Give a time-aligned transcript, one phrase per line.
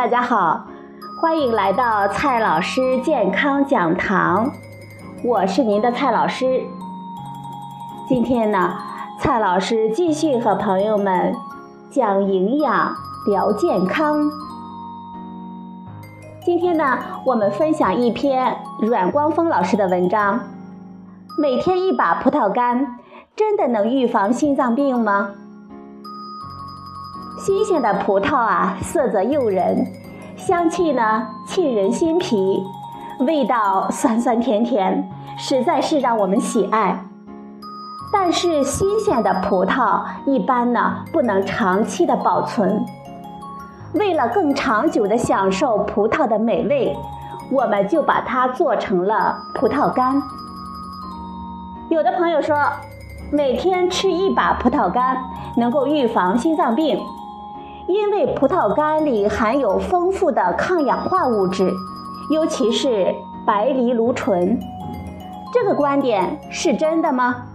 [0.00, 0.64] 大家好，
[1.20, 4.50] 欢迎来到蔡老师健康讲堂，
[5.22, 6.62] 我是您的蔡老师。
[8.08, 8.78] 今天呢，
[9.18, 11.34] 蔡老师继续和朋友们
[11.90, 14.30] 讲营养、聊健康。
[16.46, 20.40] 今天呢，我们分享一篇阮光峰老师的文章：
[21.36, 22.96] 每天一把葡萄干，
[23.36, 25.32] 真的能预防心脏病吗？
[27.42, 29.86] 新鲜的葡萄啊，色泽诱人，
[30.40, 32.64] 香气呢沁人心脾，
[33.26, 36.98] 味道酸酸甜甜，实在是让我们喜爱。
[38.10, 42.82] 但是新鲜的葡萄一般呢不能长期的保存，
[43.92, 46.96] 为了更长久的享受葡萄的美味，
[47.52, 50.20] 我们就把它做成了葡萄干。
[51.90, 52.56] 有的朋友说，
[53.30, 55.22] 每天吃一把葡萄干
[55.56, 56.98] 能够预防心脏病。
[57.90, 61.72] 因为葡萄干里含有丰富的抗氧化物质，
[62.30, 63.12] 尤其是
[63.44, 64.60] 白藜芦醇，
[65.52, 67.46] 这个观点是真的吗？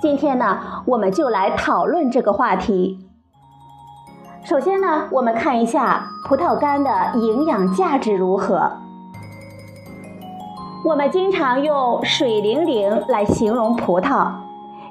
[0.00, 3.06] 今天呢，我们就来讨论这个话题。
[4.42, 8.72] 首先呢，我们看一下葡萄干的营养价值如何。
[10.86, 14.32] 我们经常用水灵灵来形容葡萄，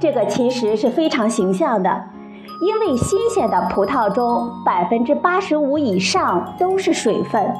[0.00, 2.04] 这个其实是非常形象的。
[2.60, 7.54] 因为新鲜的葡萄中百分之八十五以上都是水分，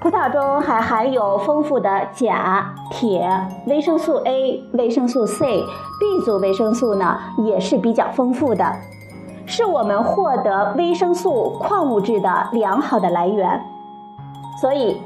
[0.00, 3.28] 葡萄中还含有丰富的钾、铁、
[3.66, 5.64] 维生素 A、维生素 C、
[6.00, 8.64] B 族维生素呢也是比较丰富的，
[9.46, 13.64] 是我们获得维生素、矿物质的良好的来源。
[14.60, 15.00] 所以，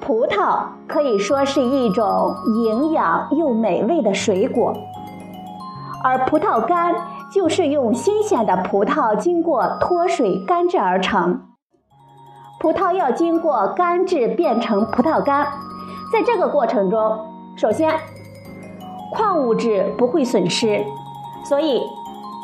[0.00, 4.72] 葡萄可以说是一种营养又美味的水果，
[6.02, 6.94] 而葡萄干。
[7.34, 11.40] 就是用新鲜的葡萄经过脱水干制而成。
[12.60, 15.48] 葡萄要经过干制变成葡萄干，
[16.12, 17.18] 在这个过程中，
[17.56, 17.92] 首先
[19.10, 20.84] 矿物质不会损失，
[21.44, 21.82] 所以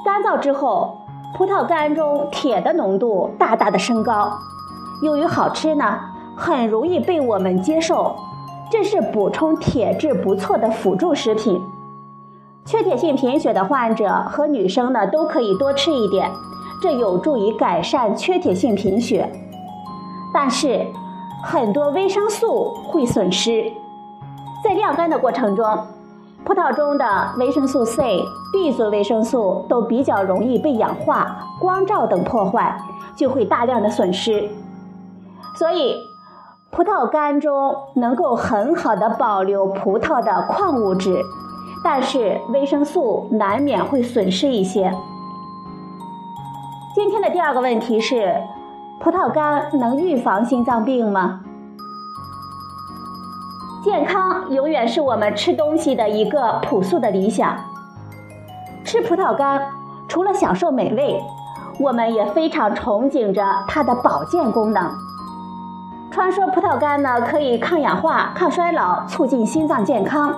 [0.04, 0.98] 干燥之后，
[1.36, 4.32] 葡萄干中铁的浓度大大的升高。
[5.02, 6.00] 由于好吃呢，
[6.36, 8.16] 很容易被我们接受，
[8.72, 11.62] 这是补充铁质不错的辅助食品。
[12.64, 16.30] 缺铁性贫血的患者和女生呢，都可以多吃一点，
[16.80, 19.30] 这有助于改善缺铁性贫血。
[20.32, 20.86] 但是，
[21.42, 23.72] 很多维生素会损失，
[24.62, 25.66] 在晾干的过程中，
[26.44, 28.22] 葡萄中的维生素 C、
[28.52, 32.78] B 族维生素都比较容易被氧化、光照等破坏，
[33.16, 34.48] 就会大量的损失。
[35.56, 35.96] 所以，
[36.70, 41.20] 葡萄干中能够很好的保留葡萄的矿物质。
[41.82, 44.92] 但是维生素难免会损失一些。
[46.94, 48.34] 今天的第二个问题是：
[49.00, 51.40] 葡萄干能预防心脏病吗？
[53.82, 57.56] 健康永远是我们吃东西的一个朴素的理想。
[58.84, 59.62] 吃葡萄干
[60.06, 61.22] 除了享受美味，
[61.78, 64.90] 我们也非常憧憬着它的保健功能。
[66.10, 70.34] 传说葡萄干呢可以抗氧化、抗衰老，促进心脏健康。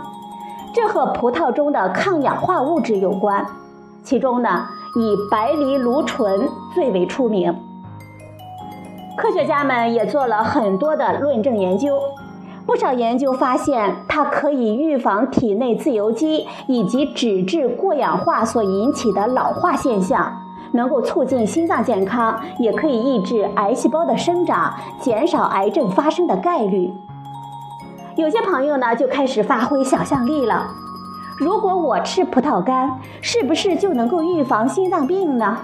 [0.74, 3.46] 这和葡萄中的抗氧化物质有关，
[4.02, 4.66] 其中呢，
[4.96, 7.54] 以白藜芦醇最为出名。
[9.18, 11.98] 科学家们也做了很多的论证研究，
[12.64, 20.32] 不少研究发现它可以预防体内自由基以及脂质过氧化所引起的老化现象，
[20.72, 26.90] 能够促进心脏健康，也可以抑制癌细胞的生长，减少癌症发生的概率。
[28.16, 30.66] 有些朋友呢就开始发挥想象力了。
[31.38, 35.56] 如果我吃葡萄干，是不是就能够预防心脏病呢？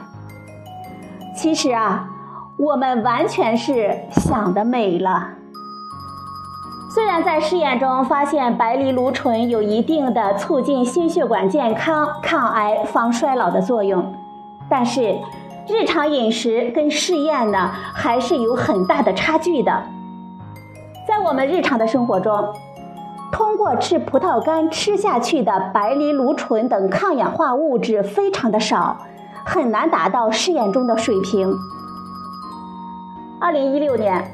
[1.37, 2.09] 其实啊，
[2.57, 5.29] 我们完全是想得美了。
[6.91, 14.13] 虽然在试验中发现白藜芦醇有一定的促进心血管健康、抗癌、防衰老的作用，
[14.69, 15.15] 但是
[15.69, 19.83] 日常饮食跟试验呢还是有很大的差距的。
[21.19, 22.33] 在我们日常的生活中，
[23.33, 28.97] 通过吃葡萄干吃下去的白藜芦醇等抗氧化物质非常的少，
[29.45, 31.53] 很难达到试验中的水平。
[33.41, 34.31] 二零一六年，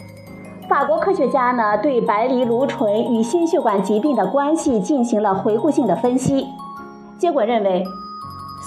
[0.69, 6.47] 法国科学家呢对白藜芦醇与心血管疾病的关系进行了回顾性的分析，
[7.17, 7.83] 结果认为，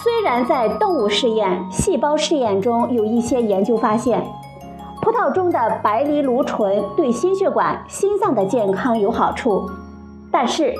[0.03, 4.25] 虽然在动物试验、细胞试验中有一些研究发现。
[5.07, 9.71] 葡萄中的白藜芦醇对心血管、心脏的健康有好处，
[10.29, 10.75] 但是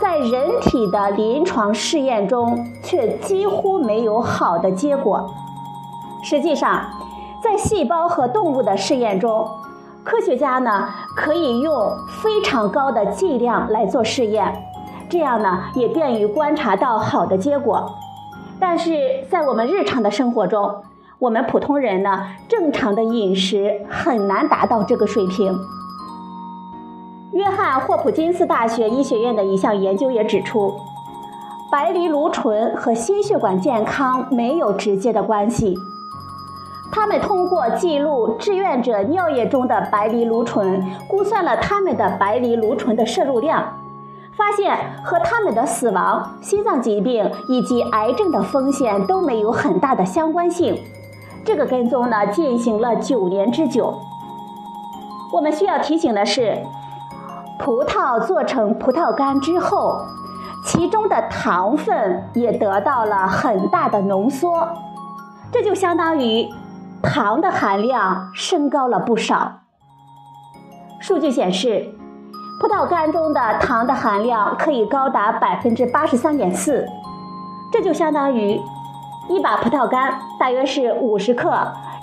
[0.00, 5.30] 在人体的临床试验中却几乎没有好的结果。
[6.22, 6.86] 实际上，
[7.42, 9.46] 在细胞和动物的试验中，
[10.02, 14.54] 科学家呢可以用非常高的剂量来做试验，
[15.10, 17.94] 这样呢也便于观察到好的结果。
[18.58, 20.76] 但是在我们日常的生活中，
[21.18, 25.58] 我们普通人呢正常的饮食很难达到这个水平。
[27.32, 30.72] 约翰霍普金斯大学医学院的一项研究也指出，
[31.70, 35.76] 白藜芦醇和心血管健康没有直接的关系。
[36.92, 43.80] 他们通过记录志愿者尿液中的白藜芦醇，估算了他们的白藜芦醇的摄入量，
[44.36, 50.78] 发现和他们的死亡、心脏疾病以及癌症的风险都没有很大的相关性。
[51.44, 53.98] 这个跟踪呢进行了九年之久。
[55.32, 56.58] 我们需要提醒的是。
[57.56, 60.04] 葡萄做成葡萄干之后，
[60.66, 64.68] 其中的糖分也得到了很大的浓缩，
[65.52, 66.52] 这就相当于
[67.00, 69.60] 糖的含量升高了不少。
[71.00, 71.94] 数据显示，
[72.60, 76.84] 葡萄干中的糖的含量可以高达百分之八十三点四，
[77.72, 78.60] 这就相当于
[79.28, 81.50] 一把葡萄干大约是五十克，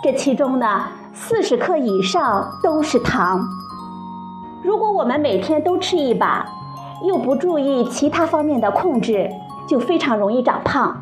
[0.02, 3.48] 这其中呢四十克以上都是糖。
[4.64, 6.46] 如果我们每天都吃一把，
[7.06, 9.30] 又不注意其他方面的控制，
[9.68, 10.96] 就非常容易长胖，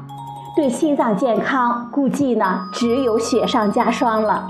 [0.55, 4.49] 对心脏健康估计呢只有雪上加霜了。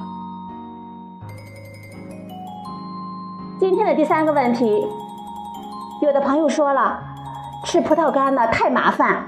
[3.60, 4.88] 今天的第三个问题，
[6.02, 7.00] 有的朋友说了，
[7.66, 9.28] 吃葡萄干呢太麻烦，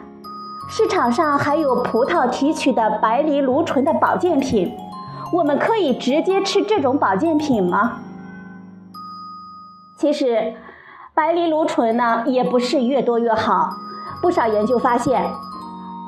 [0.73, 4.73] 市场上还有葡萄提取的白藜芦醇的保健品，
[5.33, 8.00] 我们可以直接吃这种保健品吗？
[9.97, 10.53] 其实，
[11.13, 13.69] 白藜芦醇呢也不是越多越好。
[14.21, 15.29] 不少研究发现，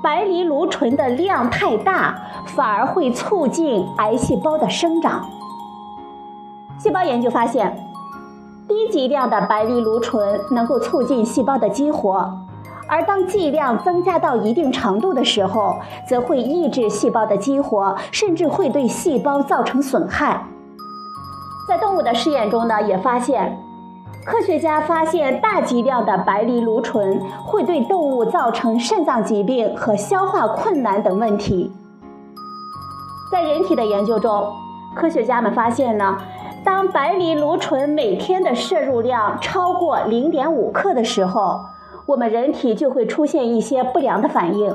[0.01, 2.15] 白藜芦醇的量太大，
[2.45, 5.25] 反而会促进癌细胞的生长。
[6.80, 7.77] 细胞研究发现，
[8.65, 12.31] 低剂量的白藜芦醇能够促进细胞的激活，
[12.94, 20.45] 而当剂量增加到一定程度的时候，则会抑制细胞的激活，甚至会对细胞造成损害。
[21.68, 23.57] 在动物的试验中呢，也发现。
[24.24, 31.72] 科学家发现，大剂量的白藜芦醇会对动物造成肾脏疾病和消化困难等问题。
[33.31, 34.46] 在人体的研究中，
[34.96, 36.16] 科学家们发现呢，
[36.63, 41.60] 当白藜芦醇每天的摄入量超过零点五克的时候，
[42.05, 44.73] 我们人体就会出现一些不良的反应；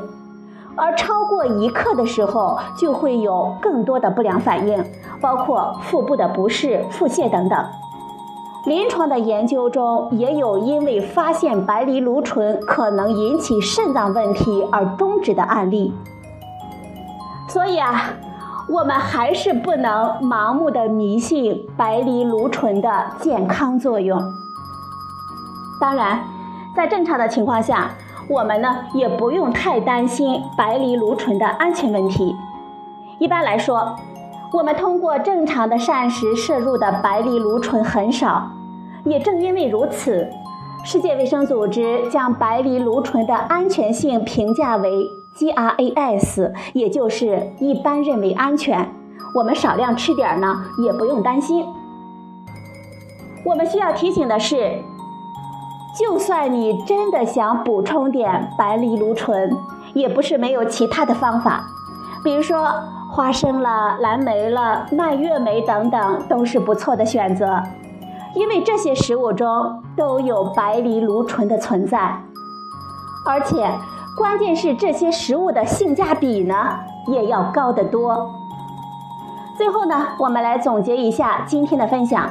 [0.76, 4.84] 而超过一克的时候，就会有更多的不良反应，
[5.20, 7.64] 包括腹部的不适、腹泻等等。
[8.64, 15.94] 临床的研究中也有因为发现白藜芦醇可能引起肾脏问题而终止的案例，
[17.48, 18.14] 所以啊，
[18.68, 24.20] 我们还是不能盲目的迷信白藜芦醇的健康作用。
[25.80, 26.20] 当然，
[26.78, 27.90] 在正常的情况下，
[28.28, 32.36] 我们呢也不用太担心白藜芦醇的安全问题。
[33.18, 33.96] 一般来说，
[34.52, 38.52] 我们通过正常的膳食摄入的白藜芦醇很少，
[39.02, 40.30] 也正因为如此，
[40.84, 48.88] 世界卫生组织将白藜芦醇的安全性评价为 GRAS，也就是一般认为安全。
[49.34, 51.66] 我们少量吃点呢，也不用担心。
[53.44, 54.78] 我们需要提醒的是，
[55.98, 59.50] 就算你真的想补充点白藜芦醇，
[59.94, 61.64] 也不是没有其他的方法，
[62.22, 62.72] 比如说。
[63.10, 67.62] 花生了、蓝莓了、蔓越莓等等都是不错的选择，
[68.34, 72.20] 因为这些食物中都有白藜芦醇的存在，
[73.26, 73.66] 而且
[74.14, 76.54] 关键是这些食物的性价比呢
[77.06, 78.30] 也要高得多。
[79.56, 82.30] 最后呢，我们来总结一下今天的分享：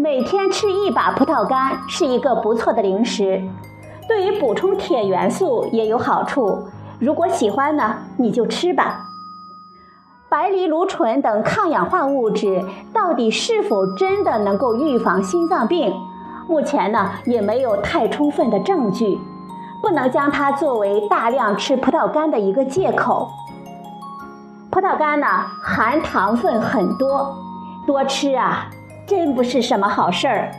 [0.00, 3.42] 每天吃一把葡萄干是一个不错的零食，
[4.06, 6.68] 对于补充铁元素也有好处。
[7.00, 9.06] 如果喜欢呢，你就吃吧。
[10.28, 15.92] 白藜芦醇等抗氧化物质到底是否真的能够预防心脏病？
[16.48, 19.18] 目前呢也没有太充分的证据，
[19.82, 23.28] 不能将它作为大量吃葡萄干的一个借口。
[24.70, 25.26] 葡萄干呢
[25.60, 27.34] 含糖分很多，
[27.84, 28.70] 多吃啊
[29.08, 30.52] 真不是什么好事儿。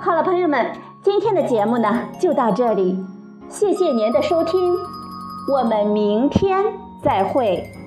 [0.00, 3.04] 好了，朋友们，今天的节目呢就到这里，
[3.48, 4.74] 谢谢您的收听，
[5.52, 6.64] 我们明天。
[7.02, 7.77] 再会。